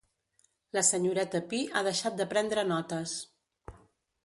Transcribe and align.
La 0.77 0.81
senyoreta 0.87 1.41
Pi 1.51 1.59
ha 1.81 1.85
deixat 1.89 2.19
de 2.23 2.29
prendre 2.33 2.65
notes. 2.73 3.17